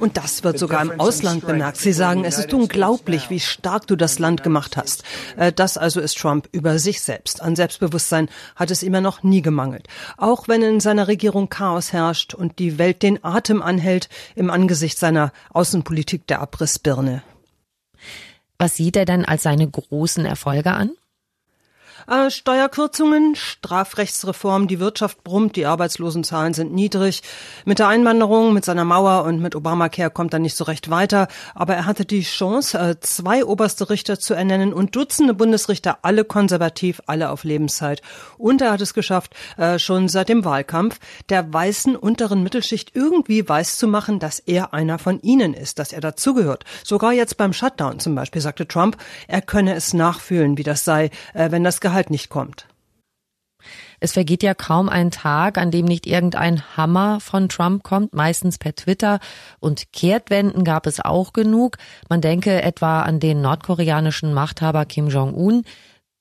Und 0.02 0.16
das 0.16 0.44
wird 0.44 0.58
sogar 0.58 0.82
im 0.82 1.00
Ausland 1.00 1.46
bemerkt. 1.46 1.78
Sie 1.78 1.92
sagen, 1.92 2.24
es 2.24 2.38
ist 2.38 2.54
unglaublich, 2.54 3.28
wie 3.30 3.40
stark 3.40 3.86
du 3.86 3.96
das 3.96 4.18
Land 4.18 4.42
gemacht 4.42 4.76
hast. 4.76 5.02
Äh, 5.36 5.52
das 5.52 5.76
also 5.76 6.00
ist 6.00 6.18
Trump 6.18 6.48
über 6.52 6.78
sich 6.78 7.00
selbst. 7.00 7.42
An 7.42 7.56
Selbstbewusstsein 7.56 8.28
hat 8.56 8.70
es 8.70 8.82
immer 8.82 9.00
noch 9.00 9.22
nie 9.22 9.42
gemangelt. 9.42 9.88
Auch 10.16 10.48
wenn 10.48 10.62
in 10.62 10.80
seiner 10.80 11.02
seiner 11.02 11.08
Regierung 11.08 11.48
Chaos 11.48 11.92
herrscht 11.92 12.34
und 12.34 12.58
die 12.58 12.78
Welt 12.78 13.02
den 13.02 13.24
Atem 13.24 13.60
anhält 13.60 14.08
im 14.36 14.50
Angesicht 14.50 14.98
seiner 14.98 15.32
Außenpolitik 15.50 16.26
der 16.26 16.40
Abrissbirne. 16.40 17.22
Was 18.58 18.76
sieht 18.76 18.96
er 18.96 19.04
denn 19.04 19.24
als 19.24 19.42
seine 19.42 19.68
großen 19.68 20.24
Erfolge 20.24 20.72
an? 20.72 20.90
Äh, 22.08 22.30
Steuerkürzungen, 22.30 23.36
Strafrechtsreform, 23.36 24.66
die 24.66 24.80
Wirtschaft 24.80 25.22
brummt, 25.22 25.56
die 25.56 25.66
Arbeitslosenzahlen 25.66 26.54
sind 26.54 26.72
niedrig. 26.72 27.22
Mit 27.64 27.78
der 27.78 27.88
Einwanderung, 27.88 28.52
mit 28.52 28.64
seiner 28.64 28.84
Mauer 28.84 29.24
und 29.24 29.40
mit 29.40 29.54
Obamacare 29.54 30.10
kommt 30.10 30.32
er 30.32 30.40
nicht 30.40 30.56
so 30.56 30.64
recht 30.64 30.90
weiter. 30.90 31.28
Aber 31.54 31.74
er 31.74 31.86
hatte 31.86 32.04
die 32.04 32.22
Chance, 32.22 32.78
äh, 32.78 33.00
zwei 33.00 33.44
oberste 33.44 33.88
Richter 33.90 34.18
zu 34.18 34.34
ernennen 34.34 34.72
und 34.72 34.96
Dutzende 34.96 35.34
Bundesrichter, 35.34 35.98
alle 36.02 36.24
konservativ, 36.24 37.00
alle 37.06 37.30
auf 37.30 37.44
Lebenszeit. 37.44 38.02
Und 38.36 38.60
er 38.60 38.72
hat 38.72 38.80
es 38.80 38.94
geschafft, 38.94 39.34
äh, 39.56 39.78
schon 39.78 40.08
seit 40.08 40.28
dem 40.28 40.44
Wahlkampf 40.44 40.98
der 41.28 41.52
weißen 41.52 41.96
unteren 41.96 42.42
Mittelschicht 42.42 42.92
irgendwie 42.94 43.48
weiß 43.48 43.78
zu 43.78 43.86
machen, 43.86 44.18
dass 44.18 44.40
er 44.40 44.74
einer 44.74 44.98
von 44.98 45.20
ihnen 45.22 45.54
ist, 45.54 45.78
dass 45.78 45.92
er 45.92 46.00
dazugehört. 46.00 46.64
Sogar 46.84 47.12
jetzt 47.12 47.36
beim 47.36 47.52
Shutdown 47.52 48.00
zum 48.00 48.14
Beispiel 48.14 48.42
sagte 48.42 48.66
Trump, 48.66 48.96
er 49.28 49.40
könne 49.40 49.74
es 49.74 49.94
nachfühlen, 49.94 50.58
wie 50.58 50.62
das 50.62 50.84
sei, 50.84 51.10
wenn 51.34 51.64
das 51.64 51.80
Gehalt 51.80 51.91
Gehalt 51.92 52.08
nicht 52.08 52.30
kommt. 52.30 52.68
Es 54.00 54.12
vergeht 54.12 54.42
ja 54.42 54.54
kaum 54.54 54.88
ein 54.88 55.10
Tag, 55.10 55.58
an 55.58 55.70
dem 55.70 55.84
nicht 55.84 56.06
irgendein 56.06 56.62
Hammer 56.74 57.20
von 57.20 57.50
Trump 57.50 57.82
kommt, 57.82 58.14
meistens 58.14 58.56
per 58.56 58.74
Twitter. 58.74 59.20
Und 59.60 59.92
Kehrtwenden 59.92 60.64
gab 60.64 60.86
es 60.86 61.00
auch 61.00 61.34
genug. 61.34 61.76
Man 62.08 62.22
denke 62.22 62.62
etwa 62.62 63.02
an 63.02 63.20
den 63.20 63.42
nordkoreanischen 63.42 64.32
Machthaber 64.32 64.86
Kim 64.86 65.08
Jong-un, 65.08 65.64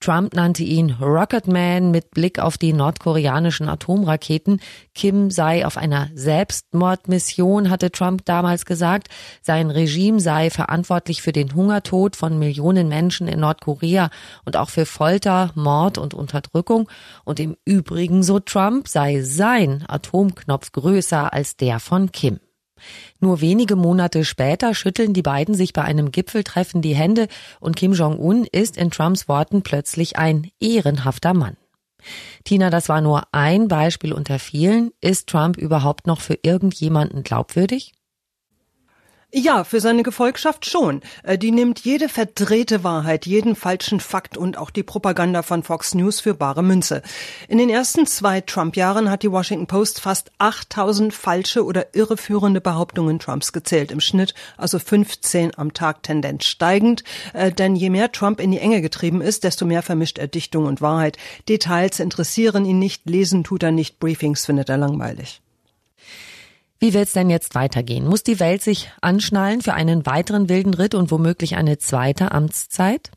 Trump 0.02 0.34
nannte 0.34 0.64
ihn 0.64 0.98
Rocketman 1.00 1.92
mit 1.92 2.12
Blick 2.12 2.40
auf 2.40 2.58
die 2.58 2.74
nordkoreanischen 2.74 3.70
Atomraketen. 3.70 4.60
Kim 4.96 5.30
sei 5.30 5.66
auf 5.66 5.78
einer 5.78 6.10
Selbstmordmission, 6.16 7.70
hatte 7.70 7.92
Trump 7.92 8.26
damals 8.26 8.66
gesagt. 8.66 9.08
Sein 9.42 9.70
Regime 9.70 10.20
sei 10.20 10.50
verantwortlich 10.50 11.22
für 11.22 11.32
den 11.32 11.54
Hungertod 11.54 12.16
von 12.16 12.40
Millionen 12.40 12.90
Menschen 12.90 13.28
in 13.28 13.40
Nordkorea 13.40 14.10
und 14.44 14.58
auch 14.58 14.70
für 14.70 14.86
Folter, 14.86 15.52
Mord 15.56 15.98
und 15.98 16.14
Unterdrückung. 16.14 16.90
Und 17.24 17.40
im 17.40 17.56
Übrigen, 17.64 18.24
so 18.24 18.40
Trump, 18.40 18.88
sei 18.88 19.22
sein 19.22 19.86
Atomknopf 19.88 20.72
größer 20.72 21.32
als 21.32 21.56
der 21.56 21.80
von 21.80 22.12
Kim. 22.12 22.40
Nur 23.20 23.42
wenige 23.42 23.76
Monate 23.76 24.26
später 24.26 24.74
schütteln 24.74 25.14
die 25.14 25.22
beiden 25.22 25.56
sich 25.56 25.74
bei 25.74 25.84
einem 25.84 26.12
Gipfeltreffen 26.12 26.82
die 26.82 26.96
Hände 26.96 27.28
und 27.60 27.76
Kim 27.76 27.94
Jong-un 27.94 28.46
ist 28.46 28.78
in 28.78 28.92
Trumps 28.92 29.28
Worten 29.28 29.62
plötzlich 29.62 30.18
ein 30.18 30.52
ehrenhafter 30.60 31.34
Mann. 31.34 31.58
Tina, 32.44 32.70
das 32.70 32.90
war 32.90 33.02
nur 33.02 33.24
ein 33.32 33.68
Beispiel 33.68 34.14
unter 34.14 34.40
vielen. 34.40 34.92
Ist 35.02 35.28
Trump 35.28 35.58
überhaupt 35.58 36.08
noch 36.08 36.20
für 36.22 36.38
irgendjemanden 36.42 37.24
glaubwürdig? 37.24 37.94
Ja, 39.34 39.64
für 39.64 39.80
seine 39.80 40.04
Gefolgschaft 40.04 40.70
schon. 40.70 41.00
Äh, 41.24 41.38
die 41.38 41.52
nimmt 41.52 41.80
jede 41.80 42.10
verdrehte 42.10 42.84
Wahrheit, 42.84 43.26
jeden 43.26 43.56
falschen 43.56 44.02
Fakt 44.02 44.36
und 44.36 44.58
auch 44.58 44.72
die 44.72 44.84
Propaganda 44.84 45.42
von 45.42 45.64
Fox 45.64 45.96
News 45.96 46.20
für 46.20 46.34
bare 46.34 46.62
Münze. 46.62 47.02
In 47.48 47.58
den 47.58 47.70
ersten 47.70 48.06
zwei 48.06 48.42
Trump-Jahren 48.42 49.10
hat 49.10 49.24
die 49.24 49.32
Washington 49.32 49.68
Post 49.68 50.02
fast 50.02 50.34
8000 50.40 51.14
falsche 51.14 51.64
oder 51.64 51.96
irreführende 51.96 52.60
Behauptungen 52.60 53.20
Trumps 53.20 53.54
gezählt. 53.54 53.90
Im 53.92 54.02
Schnitt 54.02 54.34
also 54.58 54.80
15 54.80 55.58
am 55.58 55.72
Tag, 55.74 56.04
Tendenz 56.04 56.44
steigend. 56.44 57.06
Äh, 57.32 57.54
denn 57.54 57.78
je 57.78 57.90
mehr 57.90 58.12
Trump 58.12 58.42
in 58.42 58.52
die 58.52 58.60
Enge 58.60 58.82
getrieben 58.82 59.22
ist, 59.22 59.46
desto 59.46 59.66
mehr 59.66 59.82
vermischt 59.82 60.18
er 60.18 60.28
Dichtung 60.28 60.66
und 60.66 60.82
Wahrheit. 60.82 61.16
Details 61.48 62.02
interessieren 62.02 62.66
ihn 62.66 62.80
nicht, 62.80 63.10
lesen 63.10 63.46
tut 63.46 63.64
er 63.64 63.72
nicht, 63.72 63.98
Briefings 63.98 64.46
findet 64.46 64.68
er 64.68 64.78
langweilig. 64.78 65.42
Wie 66.84 66.96
wird's 66.96 67.14
denn 67.14 67.30
jetzt 67.30 67.54
weitergehen? 67.54 68.08
Muss 68.08 68.24
die 68.24 68.40
Welt 68.40 68.64
sich 68.64 68.92
anschnallen 69.02 69.62
für 69.62 69.76
einen 69.76 70.08
weiteren 70.08 70.50
wilden 70.50 70.74
Ritt 70.74 70.96
und 70.96 71.12
womöglich 71.12 71.56
eine 71.56 71.78
zweite 71.78 72.32
Amtszeit? 72.32 73.12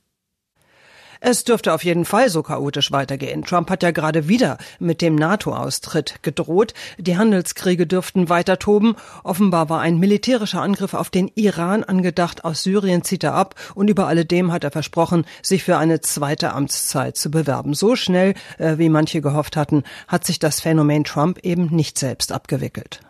Es 1.23 1.44
dürfte 1.44 1.73
auf 1.73 1.83
jeden 1.83 2.04
Fall 2.04 2.28
so 2.28 2.42
chaotisch 2.42 2.92
weitergehen. 2.92 3.42
Trump 3.42 3.71
hat 3.71 3.83
ja 3.83 3.90
gerade 3.90 4.28
wieder 4.28 4.59
mit 4.80 5.00
dem 5.00 5.14
NATO-Austritt 5.14 6.16
gedroht. 6.21 6.75
Die 6.99 7.16
Handelskriege 7.16 7.87
dürften 7.87 8.28
weiter 8.28 8.59
toben. 8.59 8.97
Offenbar 9.23 9.71
war 9.71 9.80
ein 9.80 9.99
militärischer 9.99 10.61
Angriff 10.61 10.92
auf 10.92 11.09
den 11.09 11.28
Iran 11.35 11.85
angedacht. 11.85 12.44
Aus 12.44 12.64
Syrien 12.64 13.02
zieht 13.02 13.25
er 13.25 13.33
ab 13.33 13.54
und 13.75 13.88
über 13.88 14.09
alledem 14.09 14.52
hat 14.52 14.64
er 14.64 14.73
versprochen, 14.73 15.25
sich 15.40 15.64
für 15.64 15.78
eine 15.78 16.02
zweite 16.02 16.52
Amtszeit 16.52 17.16
zu 17.16 17.30
bewerben. 17.30 17.73
So 17.73 17.97
schnell, 17.97 18.35
äh, 18.59 18.76
wie 18.76 18.90
manche 18.90 19.23
gehofft 19.23 19.56
hatten, 19.56 19.85
hat 20.06 20.26
sich 20.26 20.38
das 20.38 20.61
Phänomen 20.61 21.04
Trump 21.04 21.38
eben 21.38 21.75
nicht 21.75 21.99
selbst 21.99 22.30
abgewickelt. 22.30 23.00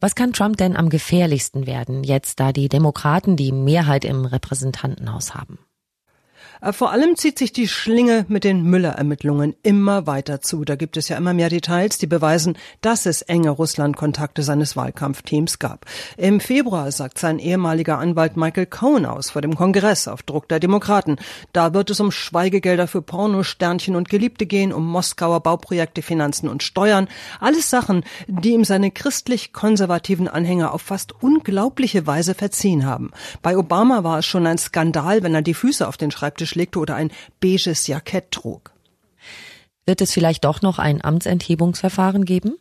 Was 0.00 0.14
kann 0.14 0.32
Trump 0.32 0.56
denn 0.56 0.76
am 0.76 0.88
gefährlichsten 0.88 1.66
werden, 1.66 2.04
jetzt 2.04 2.40
da 2.40 2.52
die 2.52 2.68
Demokraten 2.68 3.36
die 3.36 3.52
Mehrheit 3.52 4.04
im 4.04 4.24
Repräsentantenhaus 4.24 5.34
haben? 5.34 5.58
Äh, 6.64 6.72
vor 6.72 6.90
allem 6.90 7.16
zieht 7.16 7.38
sich 7.38 7.52
die 7.52 7.68
Schlinge 7.68 8.24
mit 8.28 8.44
den 8.44 8.62
Müller-Ermittlungen 8.62 9.54
immer 9.62 10.06
weiter 10.06 10.40
zu. 10.40 10.64
Da 10.64 10.76
gibt 10.76 10.96
es 10.96 11.08
ja 11.08 11.16
immer 11.16 11.34
mehr 11.34 11.50
Details, 11.50 11.98
die 11.98 12.06
beweisen, 12.06 12.56
dass 12.80 13.06
es 13.06 13.22
enge 13.22 13.50
Russland-Kontakte 13.50 14.42
seines 14.42 14.76
Wahlkampfteams 14.76 15.58
gab. 15.58 15.84
Im 16.16 16.40
Februar 16.40 16.90
sagt 16.90 17.18
sein 17.18 17.38
ehemaliger 17.38 17.98
Anwalt 17.98 18.36
Michael 18.36 18.66
Cohen 18.66 19.04
aus 19.04 19.30
vor 19.30 19.42
dem 19.42 19.56
Kongress 19.56 20.08
auf 20.08 20.22
Druck 20.22 20.48
der 20.48 20.60
Demokraten. 20.60 21.16
Da 21.52 21.74
wird 21.74 21.90
es 21.90 22.00
um 22.00 22.10
Schweigegelder 22.10 22.86
für 22.86 23.02
Pornosternchen 23.02 23.94
und 23.94 24.08
Geliebte 24.08 24.46
gehen, 24.46 24.72
um 24.72 24.86
Moskauer 24.86 25.40
Bauprojekte, 25.40 26.00
Finanzen 26.02 26.48
und 26.48 26.62
Steuern. 26.62 27.08
Alles 27.40 27.68
Sachen, 27.68 28.04
die 28.26 28.52
ihm 28.52 28.64
seine 28.64 28.90
christlich-konservativen 28.90 30.28
Anhänger 30.28 30.72
auf 30.72 30.82
fast 30.82 31.12
unglaubliche 31.22 32.06
Weise 32.06 32.34
verziehen 32.34 32.86
haben. 32.86 33.10
Bei 33.42 33.58
Obama 33.58 34.04
war 34.04 34.20
es 34.20 34.26
schon 34.26 34.46
ein 34.46 34.58
Skandal, 34.58 35.22
wenn 35.22 35.34
er 35.34 35.42
die 35.42 35.54
Füße 35.54 35.86
auf 35.86 35.96
den 35.96 36.10
Schreibtisch 36.10 36.53
legte 36.54 36.78
oder 36.78 36.96
ein 36.96 37.10
beiges 37.40 37.86
Jackett 37.86 38.30
trug. 38.30 38.72
Wird 39.86 40.00
es 40.00 40.12
vielleicht 40.12 40.44
doch 40.44 40.62
noch 40.62 40.78
ein 40.78 41.04
Amtsenthebungsverfahren 41.04 42.24
geben? 42.24 42.56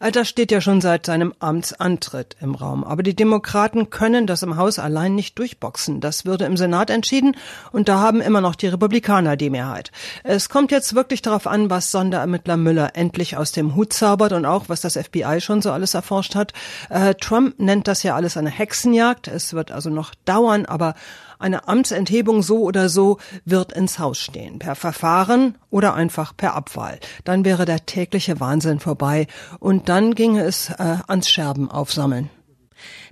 Äh, 0.00 0.12
das 0.12 0.28
steht 0.28 0.50
ja 0.50 0.60
schon 0.60 0.80
seit 0.80 1.06
seinem 1.06 1.34
Amtsantritt 1.38 2.36
im 2.40 2.54
Raum. 2.54 2.84
Aber 2.84 3.02
die 3.02 3.14
Demokraten 3.14 3.90
können 3.90 4.26
das 4.26 4.42
im 4.42 4.56
Haus 4.56 4.78
allein 4.78 5.14
nicht 5.14 5.38
durchboxen. 5.38 6.00
Das 6.00 6.24
würde 6.24 6.44
im 6.44 6.56
Senat 6.56 6.90
entschieden 6.90 7.36
und 7.72 7.88
da 7.88 8.00
haben 8.00 8.20
immer 8.20 8.40
noch 8.40 8.54
die 8.54 8.68
Republikaner 8.68 9.36
die 9.36 9.50
Mehrheit. 9.50 9.90
Es 10.22 10.48
kommt 10.48 10.70
jetzt 10.70 10.94
wirklich 10.94 11.22
darauf 11.22 11.46
an, 11.46 11.70
was 11.70 11.90
Sonderermittler 11.90 12.56
Müller 12.56 12.90
endlich 12.94 13.36
aus 13.36 13.52
dem 13.52 13.74
Hut 13.74 13.92
zaubert 13.92 14.32
und 14.32 14.46
auch, 14.46 14.68
was 14.68 14.80
das 14.80 14.96
FBI 14.96 15.40
schon 15.40 15.62
so 15.62 15.72
alles 15.72 15.94
erforscht 15.94 16.34
hat. 16.34 16.52
Äh, 16.90 17.14
Trump 17.14 17.58
nennt 17.58 17.88
das 17.88 18.02
ja 18.02 18.14
alles 18.14 18.36
eine 18.36 18.50
Hexenjagd. 18.50 19.28
Es 19.28 19.54
wird 19.54 19.70
also 19.70 19.90
noch 19.90 20.14
dauern, 20.24 20.66
aber 20.66 20.94
eine 21.38 21.68
Amtsenthebung 21.68 22.42
so 22.42 22.62
oder 22.62 22.88
so 22.88 23.18
wird 23.44 23.72
ins 23.72 23.98
Haus 23.98 24.18
stehen, 24.18 24.58
per 24.58 24.74
Verfahren 24.74 25.56
oder 25.70 25.94
einfach 25.94 26.36
per 26.36 26.54
Abwahl. 26.54 26.98
Dann 27.24 27.44
wäre 27.44 27.64
der 27.64 27.84
tägliche 27.86 28.40
Wahnsinn 28.40 28.80
vorbei 28.80 29.26
und 29.60 29.83
dann 29.88 30.14
ginge 30.14 30.42
es 30.42 30.70
äh, 30.70 30.96
ans 31.06 31.28
Scherben 31.28 31.70
aufsammeln. 31.70 32.30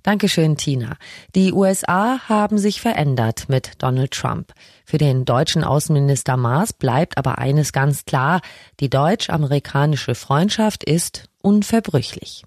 Dankeschön, 0.02 0.56
Tina. 0.56 0.96
Die 1.36 1.52
USA 1.52 2.18
haben 2.28 2.58
sich 2.58 2.80
verändert 2.80 3.44
mit 3.48 3.82
Donald 3.82 4.10
Trump. 4.10 4.52
Für 4.84 4.98
den 4.98 5.24
deutschen 5.24 5.62
Außenminister 5.62 6.36
Maas 6.36 6.72
bleibt 6.72 7.18
aber 7.18 7.38
eines 7.38 7.72
ganz 7.72 8.04
klar. 8.04 8.40
Die 8.80 8.90
deutsch-amerikanische 8.90 10.16
Freundschaft 10.16 10.82
ist 10.82 11.28
unverbrüchlich. 11.40 12.44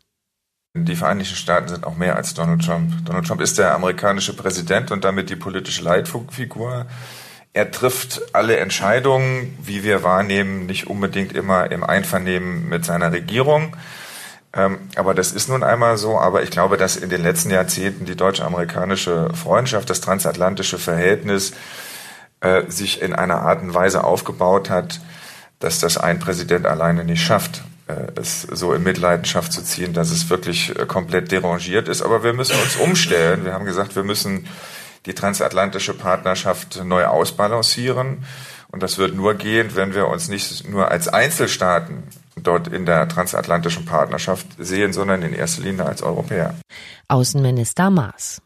Die 0.78 0.98
Vereinigten 0.98 1.36
Staaten 1.36 1.70
sind 1.70 1.86
auch 1.86 1.96
mehr 1.96 2.18
als 2.18 2.34
Donald 2.34 2.66
Trump. 2.66 3.06
Donald 3.06 3.26
Trump 3.26 3.40
ist 3.40 3.58
der 3.58 3.74
amerikanische 3.74 4.36
Präsident 4.36 4.92
und 4.92 5.06
damit 5.06 5.30
die 5.30 5.38
politische 5.38 5.82
Leitfigur. 5.82 6.88
Er 7.54 7.72
trifft 7.72 8.36
alle 8.36 8.58
Entscheidungen, 8.58 9.58
wie 9.64 9.86
wir 9.86 10.04
wahrnehmen, 10.04 10.66
nicht 10.66 10.88
unbedingt 10.88 11.32
immer 11.32 11.72
im 11.72 11.86
Einvernehmen 11.86 12.68
mit 12.68 12.84
seiner 12.84 13.14
Regierung. 13.14 13.78
Ähm, 14.56 14.80
aber 14.96 15.14
das 15.14 15.34
ist 15.34 15.50
nun 15.50 15.64
einmal 15.64 15.98
so. 15.98 16.18
Aber 16.20 16.44
ich 16.44 16.50
glaube, 16.50 16.78
dass 16.78 16.96
in 16.96 17.10
den 17.10 17.22
letzten 17.22 17.52
Jahrzehnten 17.52 18.06
die 18.06 18.16
deutsch-amerikanische 18.16 19.30
Freundschaft, 19.34 19.90
das 19.90 20.02
transatlantische 20.02 20.78
Verhältnis 20.78 21.54
äh, 22.40 22.64
sich 22.68 23.02
in 23.02 23.14
einer 23.14 23.42
Art 23.42 23.62
und 23.62 23.74
Weise 23.74 24.04
aufgebaut 24.04 24.70
hat, 24.70 25.02
dass 25.60 25.80
das 25.80 25.98
ein 25.98 26.20
Präsident 26.20 26.66
alleine 26.66 27.04
nicht 27.04 27.24
schafft. 27.24 27.64
Äh, 27.88 28.20
es 28.20 28.44
so 28.44 28.74
in 28.74 28.84
Mitleidenschaft 28.84 29.52
zu 29.52 29.62
ziehen, 29.62 29.94
dass 29.94 30.10
es 30.12 30.30
wirklich 30.30 30.78
äh, 30.80 30.86
komplett 30.86 31.32
derangiert 31.32 31.90
ist. 31.90 32.02
Aber 32.02 32.24
wir 32.24 32.34
müssen 32.34 32.60
uns 32.62 32.78
umstellen. 32.78 33.44
Wir 33.44 33.54
haben 33.54 33.66
gesagt, 33.66 33.96
wir 33.96 34.04
müssen 34.04 34.48
die 35.06 35.14
transatlantische 35.14 35.94
Partnerschaft 35.94 36.84
neu 36.84 37.06
ausbalancieren. 37.06 38.26
Und 38.70 38.84
das 38.84 38.98
wird 38.98 39.16
nur 39.16 39.36
gehen, 39.36 39.76
wenn 39.76 39.94
wir 39.94 40.08
uns 40.08 40.30
nicht 40.30 40.68
nur 40.68 40.90
als 40.92 41.08
Einzelstaaten 41.08 42.04
dort 42.48 42.68
in 42.68 42.86
der 42.86 43.08
transatlantischen 43.08 43.86
Partnerschaft 43.86 44.48
sehen, 44.58 44.94
sondern 44.94 45.22
in 45.22 45.34
erster 45.34 45.64
Linie 45.64 45.86
als 45.86 46.02
Europäer. 46.02 46.56
Außenminister 47.08 47.90
Maas. 47.90 48.42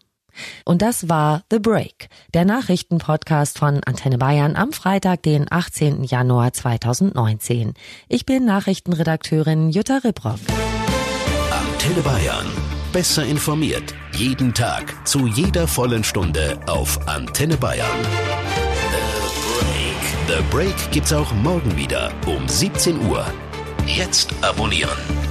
Und 0.65 0.81
das 0.81 1.09
war 1.09 1.43
The 1.51 1.59
Break, 1.59 2.09
der 2.33 2.45
Nachrichtenpodcast 2.45 3.59
von 3.59 3.83
Antenne 3.83 4.17
Bayern 4.17 4.55
am 4.55 4.71
Freitag, 4.71 5.23
den 5.23 5.45
18. 5.49 6.03
Januar 6.03 6.53
2019. 6.53 7.73
Ich 8.07 8.25
bin 8.25 8.45
Nachrichtenredakteurin 8.45 9.69
Jutta 9.69 9.97
Ribrock. 10.03 10.39
Antenne 11.51 12.01
Bayern. 12.01 12.45
Besser 12.91 13.23
informiert. 13.23 13.93
Jeden 14.13 14.53
Tag. 14.53 15.07
Zu 15.07 15.27
jeder 15.27 15.67
vollen 15.67 16.03
Stunde 16.03 16.59
auf 16.67 17.07
Antenne 17.07 17.57
Bayern. 17.57 17.87
The 20.27 20.35
Break. 20.35 20.37
The 20.37 20.43
Break 20.49 20.91
gibt's 20.91 21.13
auch 21.13 21.31
morgen 21.33 21.75
wieder 21.77 22.11
um 22.25 22.47
17 22.47 23.07
Uhr. 23.07 23.25
Jetzt 23.97 24.31
abonnieren. 24.43 25.28